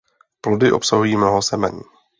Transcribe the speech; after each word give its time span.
Plody 0.41 0.71
obsahují 0.71 1.15
mnoho 1.17 1.41
semen. 1.41 1.81